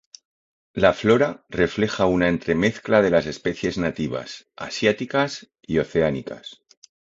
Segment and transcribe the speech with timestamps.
[0.85, 6.63] La flora refleja una entremezcla de las especies nativas, Asiáticas y Oceánicas.